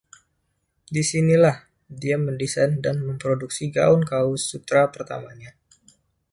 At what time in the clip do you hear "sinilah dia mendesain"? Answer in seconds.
1.11-2.73